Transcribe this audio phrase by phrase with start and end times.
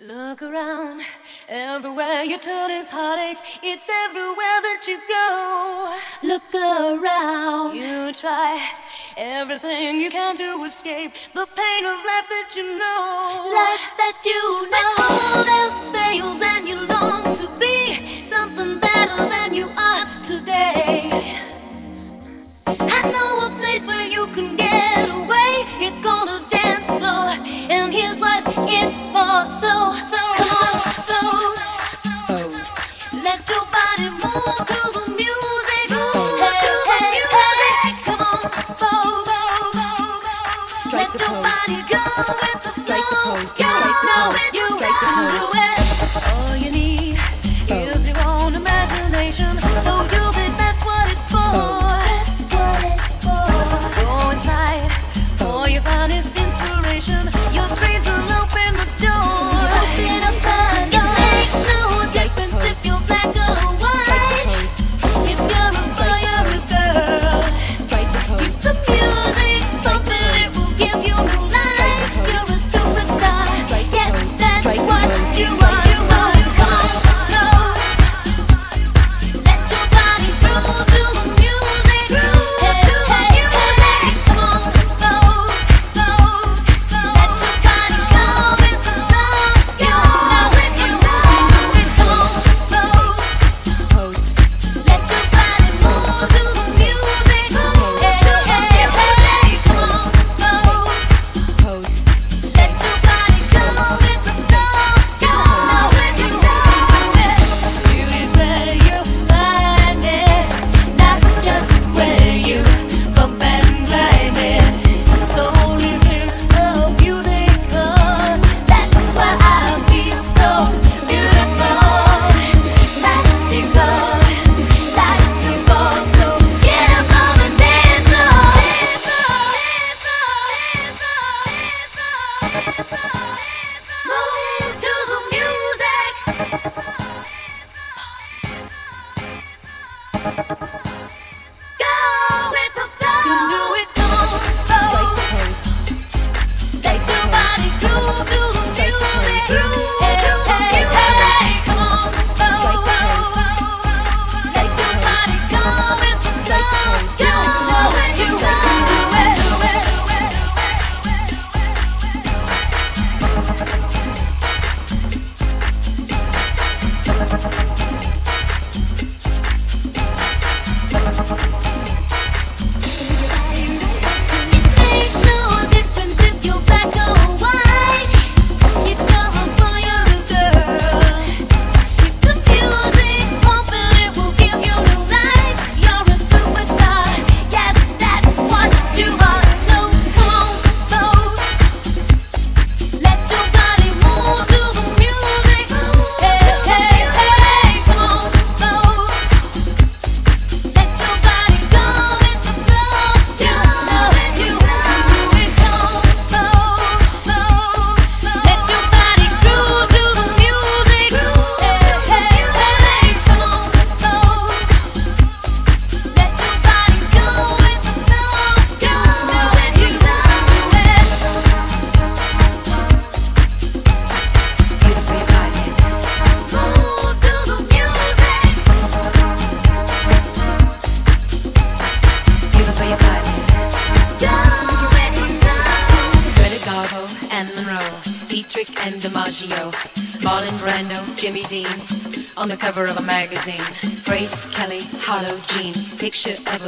[0.00, 1.02] Look around,
[1.48, 3.38] everywhere you turn is heartache.
[3.62, 5.96] It's everywhere that you go.
[6.26, 8.60] Look around, you try
[9.16, 13.52] everything you can to escape the pain of life that you know.
[13.54, 14.94] Life that you know.
[14.98, 20.93] When all else fails and you long to be something better than you are today.
[40.84, 41.44] Strike the pose.
[42.76, 43.50] Strike the pose.
[43.50, 44.73] Strike the you.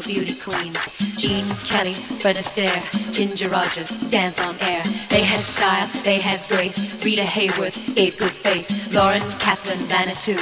[0.06, 0.72] beauty queen.
[1.18, 4.82] Jean Kelly, Fred Astaire, Ginger Rogers, dance on air.
[5.10, 6.78] They had style, they had grace.
[7.04, 8.70] Rita Hayworth a good face.
[8.94, 10.36] Lauren Kaplan, Manitou,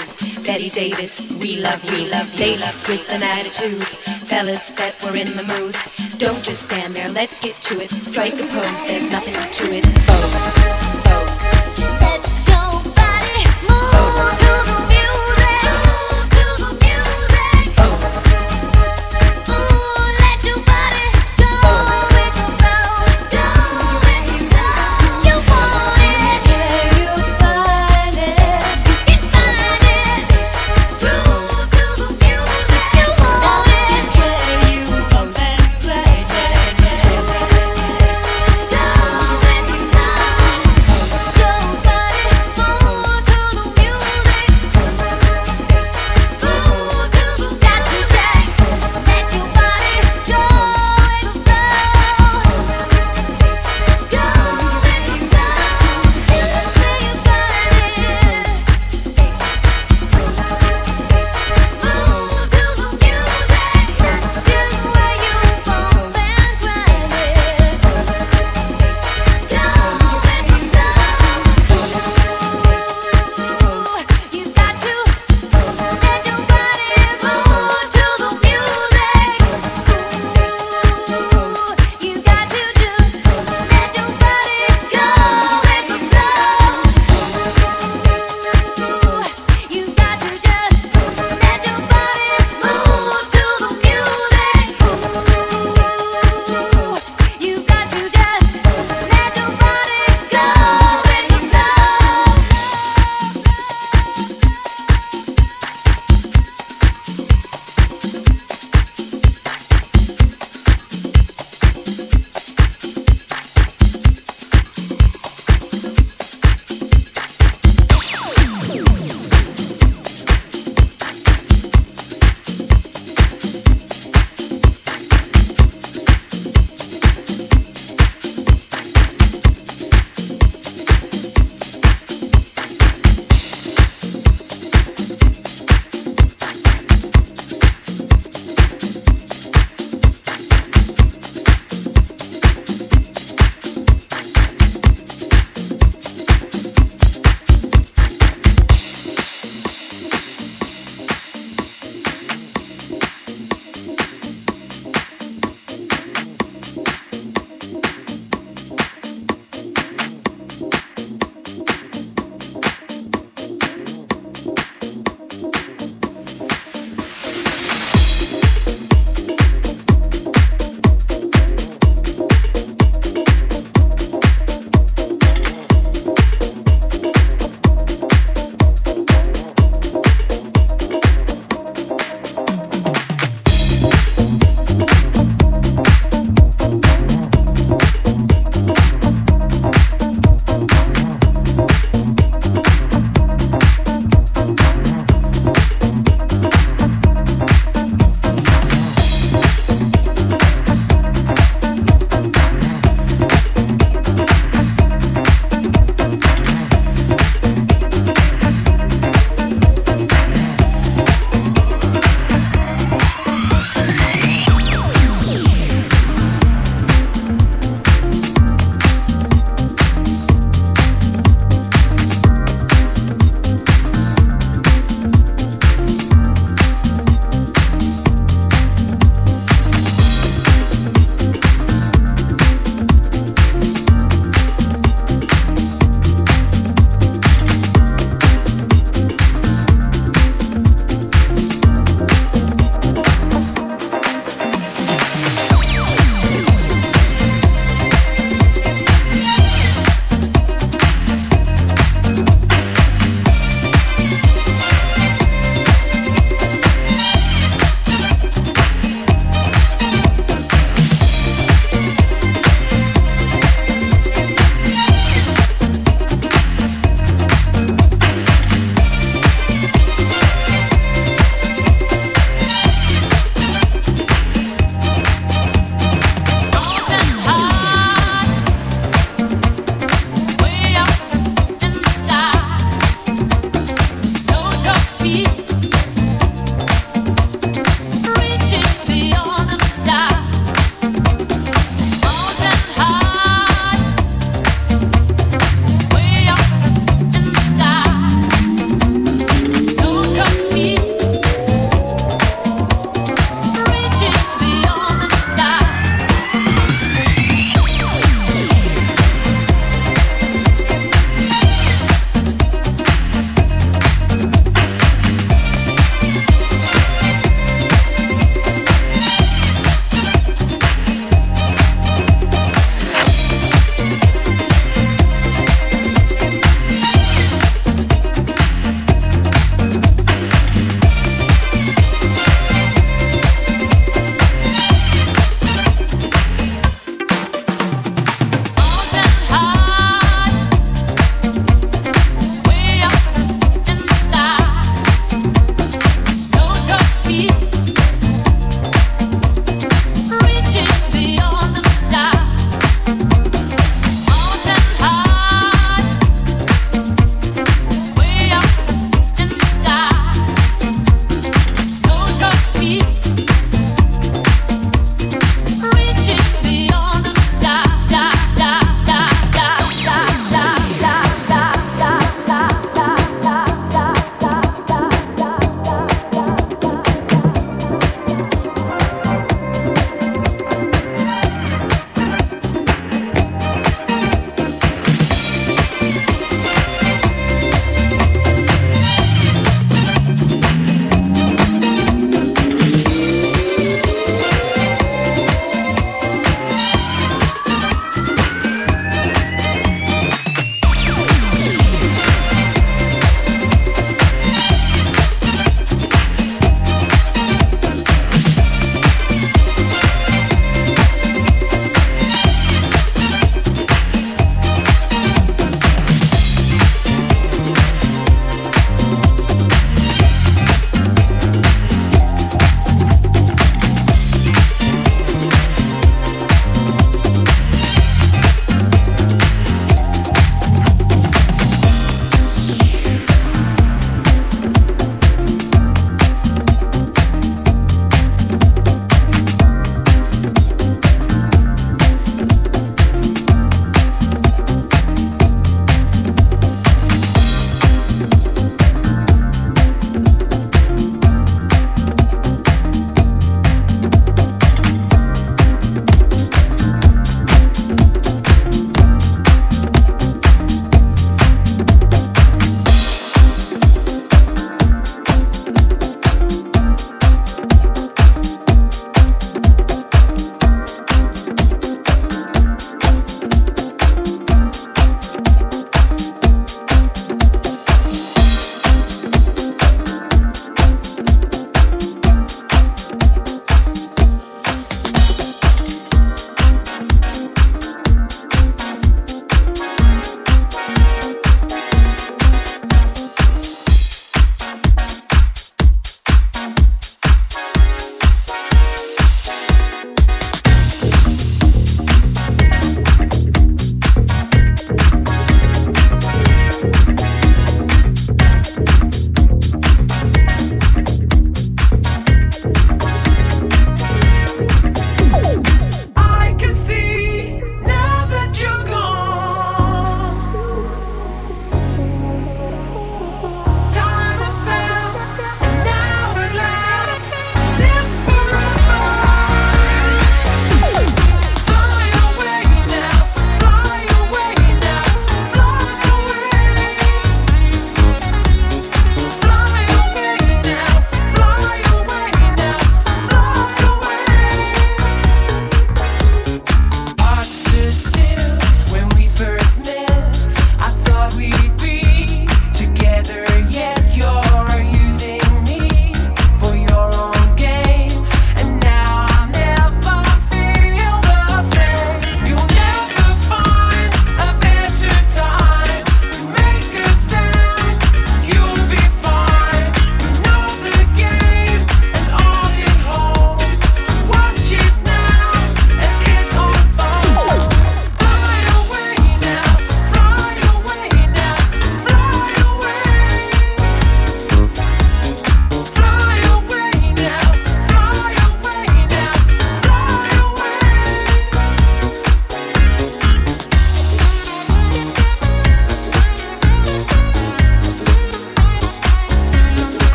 [0.44, 1.82] Betty Davis, we love.
[1.90, 2.28] We love.
[2.38, 3.82] Ladies with an attitude,
[4.28, 5.76] fellas that were in the mood.
[6.18, 7.90] Don't just stand there, let's get to it.
[7.90, 9.84] Strike a pose, there's nothing to it.
[10.08, 10.93] Oh.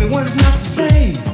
[0.00, 1.27] Everyone's not the same.